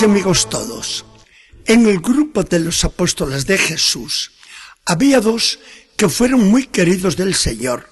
[0.00, 1.04] Amigos todos,
[1.66, 4.32] en el grupo de los apóstoles de Jesús
[4.86, 5.58] había dos
[5.98, 7.88] que fueron muy queridos del Señor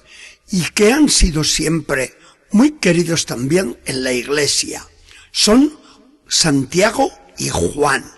[0.51, 2.17] y que han sido siempre
[2.53, 4.85] muy queridos también en la iglesia.
[5.31, 5.79] Son
[6.27, 8.11] Santiago y Juan,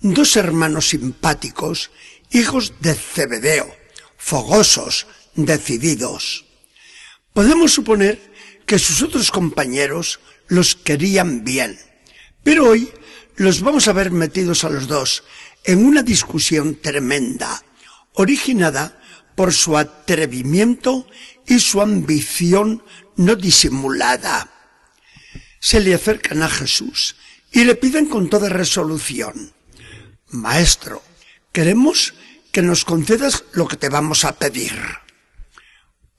[0.00, 1.90] dos hermanos simpáticos,
[2.30, 3.74] hijos de Zebedeo,
[4.18, 6.44] fogosos, decididos.
[7.32, 8.20] Podemos suponer
[8.66, 11.80] que sus otros compañeros los querían bien,
[12.44, 12.92] pero hoy
[13.36, 15.24] los vamos a ver metidos a los dos
[15.64, 17.62] en una discusión tremenda,
[18.12, 19.00] originada
[19.34, 21.06] por su atrevimiento
[21.46, 22.82] y su ambición
[23.16, 24.50] no disimulada.
[25.58, 27.16] Se le acercan a Jesús
[27.50, 29.52] y le piden con toda resolución,
[30.28, 31.02] Maestro,
[31.52, 32.14] queremos
[32.52, 34.72] que nos concedas lo que te vamos a pedir.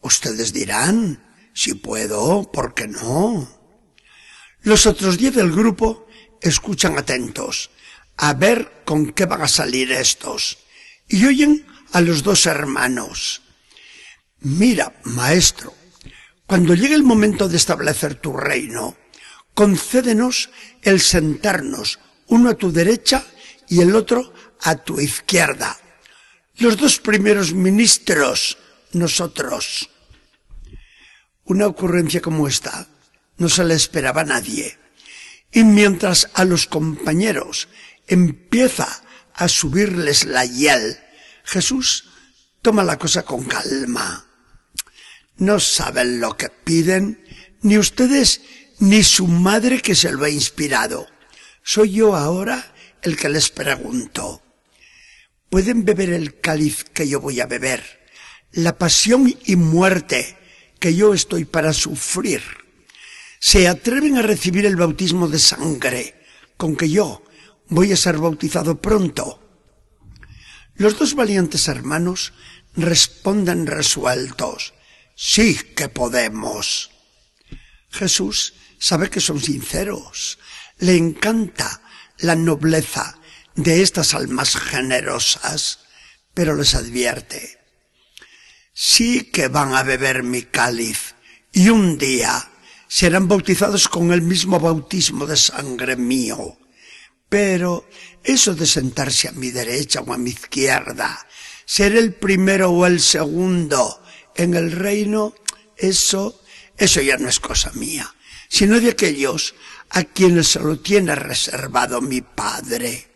[0.02, 3.47] Ustedes dirán, si puedo, ¿por qué no?
[4.61, 6.04] Los otros diez del grupo
[6.49, 7.69] escuchan atentos,
[8.17, 10.57] a ver con qué van a salir estos,
[11.07, 13.41] y oyen a los dos hermanos.
[14.39, 15.73] Mira, maestro,
[16.45, 18.95] cuando llegue el momento de establecer tu reino,
[19.53, 20.49] concédenos
[20.81, 23.25] el sentarnos uno a tu derecha
[23.67, 25.77] y el otro a tu izquierda.
[26.57, 28.57] Los dos primeros ministros,
[28.93, 29.89] nosotros.
[31.43, 32.88] Una ocurrencia como esta
[33.38, 34.77] no se le esperaba a nadie.
[35.55, 37.69] Y mientras a los compañeros
[38.07, 38.89] empieza
[39.33, 40.99] a subirles la hiel,
[41.45, 42.09] Jesús
[42.61, 44.27] toma la cosa con calma.
[45.37, 47.23] No saben lo que piden,
[47.61, 48.41] ni ustedes
[48.79, 51.07] ni su madre que se lo ha inspirado.
[51.63, 54.41] Soy yo ahora el que les pregunto.
[55.49, 58.09] ¿Pueden beber el cáliz que yo voy a beber?
[58.51, 60.38] La pasión y muerte
[60.81, 62.64] que yo estoy para sufrir.
[63.40, 66.25] Se atreven a recibir el bautismo de sangre
[66.57, 67.23] con que yo
[67.68, 69.41] voy a ser bautizado pronto.
[70.75, 72.34] Los dos valientes hermanos
[72.75, 74.74] responden resueltos.
[75.16, 76.91] Sí que podemos.
[77.90, 80.40] Jesús sabe que son sinceros.
[80.79, 81.81] Le encanta
[82.19, 83.18] la nobleza
[83.56, 85.79] de estas almas generosas,
[86.34, 87.56] pero les advierte
[88.75, 91.16] sí que van a beber mi cáliz
[91.53, 92.51] y un día
[92.88, 96.57] serán bautizados con el mismo bautismo de sangre mío.
[97.29, 97.88] Pero
[98.23, 101.28] eso de sentarse a mi derecha o a mi izquierda,
[101.66, 104.01] ser el primero o el segundo
[104.35, 105.34] en el reino,
[105.78, 106.41] eso,
[106.78, 108.13] eso ya no es cosa mía,
[108.50, 109.56] sino de aquellos
[109.90, 113.07] a quienes se lo tiene reservado mi Padre.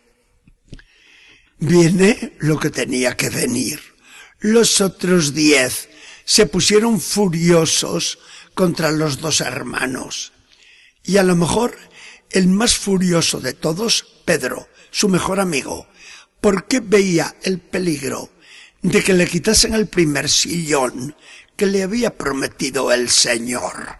[1.58, 3.80] Viene lo que tenía que venir.
[4.38, 5.88] Los otros diez
[6.24, 8.18] se pusieron furiosos
[8.54, 10.32] contra los dos hermanos.
[11.02, 11.76] Y a lo mejor
[12.30, 15.88] el más furioso de todos, Pedro, su mejor amigo,
[16.40, 18.30] porque veía el peligro
[18.82, 21.14] de que le quitasen el primer sillón
[21.56, 23.98] que le había prometido el Señor.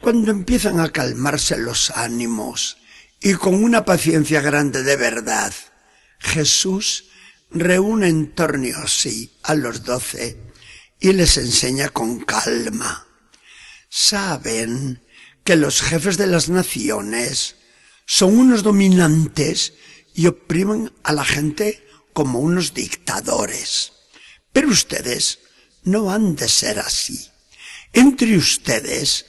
[0.00, 2.78] Cuando empiezan a calmarse los ánimos
[3.20, 5.54] y con una paciencia grande de verdad,
[6.18, 7.04] Jesús
[7.50, 10.51] reúne en torno a sí a los doce
[11.02, 13.06] y les enseña con calma.
[13.90, 15.02] Saben
[15.44, 17.56] que los jefes de las naciones
[18.06, 19.74] son unos dominantes
[20.14, 23.92] y oprimen a la gente como unos dictadores.
[24.52, 25.40] Pero ustedes
[25.82, 27.28] no han de ser así.
[27.92, 29.26] Entre ustedes,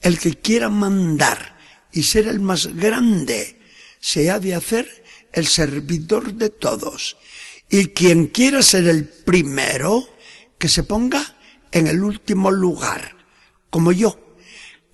[0.00, 1.56] el que quiera mandar
[1.92, 3.60] y ser el más grande,
[4.00, 7.16] se ha de hacer el servidor de todos
[7.70, 10.08] y quien quiera ser el primero,
[10.62, 11.34] que se ponga
[11.72, 13.16] en el último lugar,
[13.68, 14.36] como yo,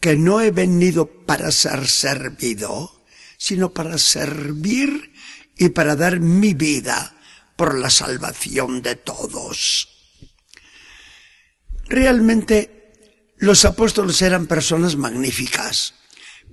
[0.01, 3.05] que no he venido para ser servido,
[3.37, 5.13] sino para servir
[5.59, 7.15] y para dar mi vida
[7.55, 9.91] por la salvación de todos.
[11.85, 12.95] Realmente,
[13.37, 15.97] los apóstoles eran personas magníficas,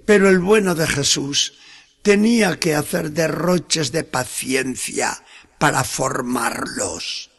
[0.06, 1.54] pero el bueno de Jesús
[2.02, 5.24] tenía que hacer derroches de paciencia
[5.58, 7.30] para formarlos.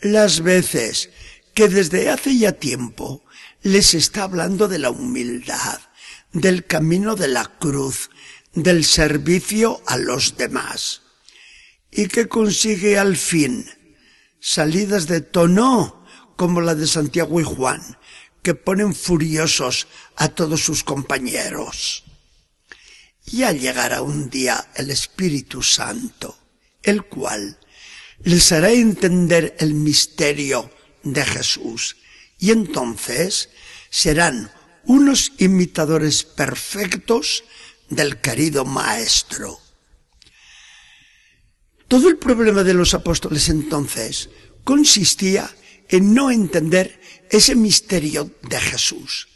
[0.00, 1.10] Las veces
[1.54, 3.24] que desde hace ya tiempo
[3.62, 5.80] les está hablando de la humildad,
[6.32, 8.10] del camino de la cruz,
[8.52, 11.02] del servicio a los demás.
[11.90, 13.66] Y que consigue al fin
[14.38, 16.04] salidas de tono
[16.36, 17.98] como la de Santiago y Juan,
[18.42, 22.04] que ponen furiosos a todos sus compañeros.
[23.24, 26.38] Ya llegará un día el Espíritu Santo
[26.86, 27.58] el cual
[28.24, 30.70] les hará entender el misterio
[31.02, 31.96] de Jesús
[32.38, 33.50] y entonces
[33.90, 34.50] serán
[34.84, 37.44] unos imitadores perfectos
[37.88, 39.58] del querido Maestro.
[41.88, 44.28] Todo el problema de los apóstoles entonces
[44.64, 45.48] consistía
[45.88, 49.28] en no entender ese misterio de Jesús.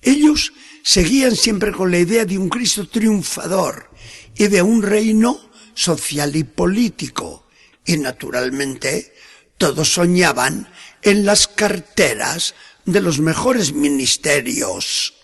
[0.00, 0.52] Ellos
[0.82, 3.90] seguían siempre con la idea de un Cristo triunfador
[4.36, 7.47] y de un reino social y político.
[7.88, 9.14] Y naturalmente
[9.56, 10.70] todos soñaban
[11.00, 12.54] en las carteras
[12.84, 15.14] de los mejores ministerios.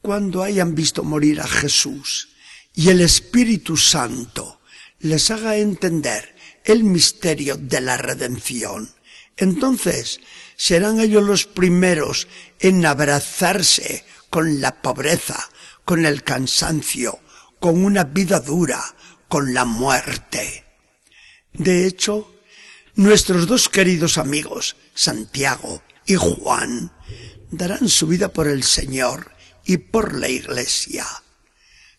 [0.00, 2.30] Cuando hayan visto morir a Jesús
[2.72, 4.62] y el Espíritu Santo
[5.00, 6.34] les haga entender
[6.64, 8.90] el misterio de la redención,
[9.36, 10.20] entonces
[10.56, 12.28] serán ellos los primeros
[12.60, 15.50] en abrazarse con la pobreza,
[15.84, 17.18] con el cansancio,
[17.60, 18.82] con una vida dura,
[19.28, 20.63] con la muerte.
[21.54, 22.34] De hecho,
[22.96, 26.92] nuestros dos queridos amigos, Santiago y Juan,
[27.50, 29.32] darán su vida por el Señor
[29.64, 31.06] y por la Iglesia.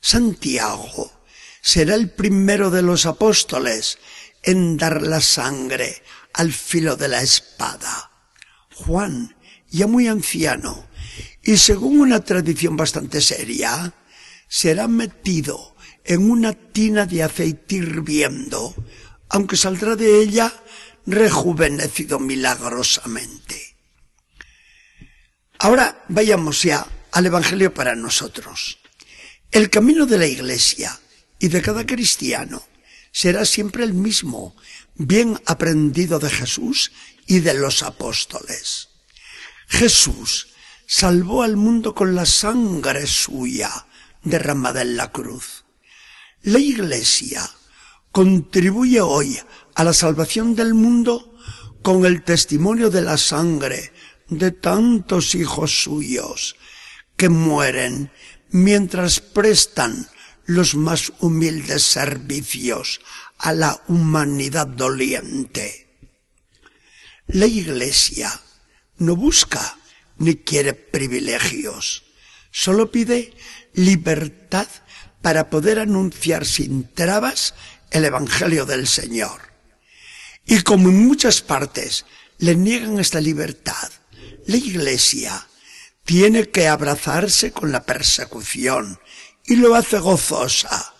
[0.01, 1.11] Santiago
[1.61, 3.97] será el primero de los apóstoles
[4.43, 6.03] en dar la sangre
[6.33, 8.11] al filo de la espada.
[8.73, 9.35] Juan,
[9.69, 10.85] ya muy anciano,
[11.41, 13.93] y según una tradición bastante seria,
[14.49, 18.75] será metido en una tina de aceite hirviendo,
[19.29, 20.53] aunque saldrá de ella
[21.05, 23.75] rejuvenecido milagrosamente.
[25.59, 28.79] Ahora vayamos ya al Evangelio para nosotros.
[29.51, 30.99] El camino de la Iglesia
[31.39, 32.63] y de cada cristiano
[33.11, 34.55] será siempre el mismo,
[34.95, 36.91] bien aprendido de Jesús
[37.25, 38.89] y de los apóstoles.
[39.67, 40.49] Jesús
[40.85, 43.87] salvó al mundo con la sangre suya
[44.23, 45.63] derramada en la cruz.
[46.41, 47.49] La Iglesia
[48.15, 49.37] contribuye hoy
[49.73, 51.35] a la salvación del mundo
[51.81, 53.91] con el testimonio de la sangre
[54.29, 56.55] de tantos hijos suyos
[57.17, 58.09] que mueren
[58.51, 60.07] mientras prestan
[60.45, 63.01] los más humildes servicios
[63.37, 65.99] a la humanidad doliente.
[67.27, 68.31] La Iglesia
[68.97, 69.77] no busca
[70.19, 72.05] ni quiere privilegios,
[72.49, 73.33] solo pide
[73.73, 74.67] libertad
[75.21, 77.55] para poder anunciar sin trabas
[77.91, 79.53] el Evangelio del Señor.
[80.45, 82.05] Y como en muchas partes
[82.37, 83.91] le niegan esta libertad,
[84.45, 85.47] la Iglesia
[86.03, 88.99] tiene que abrazarse con la persecución
[89.43, 90.93] y lo hace gozosa,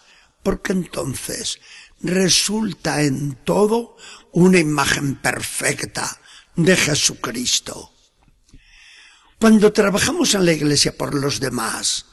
[0.44, 1.60] porque entonces
[2.02, 3.98] resulta en todo
[4.32, 6.20] una imagen perfecta
[6.56, 7.92] de Jesucristo.
[9.40, 12.06] Cuando trabajamos en la iglesia por los demás,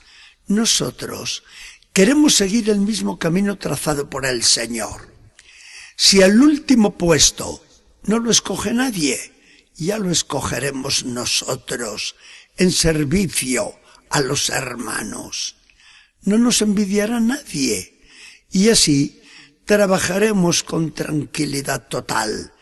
[0.48, 1.44] nosotros
[1.92, 5.12] queremos seguir el mismo camino trazado por el Señor.
[5.96, 7.64] Si el último puesto
[8.04, 9.32] no lo escoge nadie,
[9.76, 12.16] ya lo escogeremos nosotros
[12.56, 13.78] en servicio
[14.10, 15.56] a los hermanos.
[16.22, 18.00] No nos envidiará nadie
[18.50, 19.22] y así
[19.64, 22.52] trabajaremos con tranquilidad total,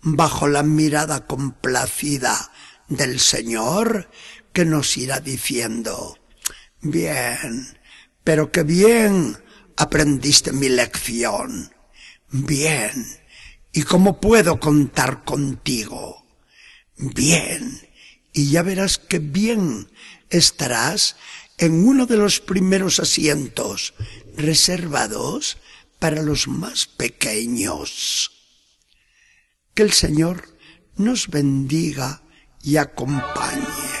[0.00, 2.52] bajo la mirada complacida
[2.88, 4.10] del Señor
[4.52, 6.18] que nos irá diciendo,
[6.80, 7.75] bien,
[8.26, 9.38] pero qué bien
[9.76, 11.72] aprendiste mi lección.
[12.28, 13.06] Bien.
[13.72, 16.26] ¿Y cómo puedo contar contigo?
[16.96, 17.88] Bien.
[18.32, 19.88] Y ya verás que bien
[20.28, 21.14] estarás
[21.56, 23.94] en uno de los primeros asientos
[24.36, 25.58] reservados
[26.00, 28.32] para los más pequeños.
[29.72, 30.48] Que el Señor
[30.96, 32.22] nos bendiga
[32.60, 33.95] y acompañe.